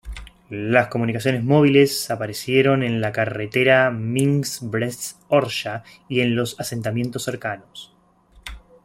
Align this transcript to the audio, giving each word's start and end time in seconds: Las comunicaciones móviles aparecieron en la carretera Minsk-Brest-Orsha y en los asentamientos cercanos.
Las 0.49 0.87
comunicaciones 0.87 1.43
móviles 1.43 2.09
aparecieron 2.09 2.81
en 2.81 3.01
la 3.01 3.11
carretera 3.11 3.91
Minsk-Brest-Orsha 3.91 5.83
y 6.09 6.21
en 6.21 6.35
los 6.35 6.59
asentamientos 6.59 7.21
cercanos. 7.23 7.93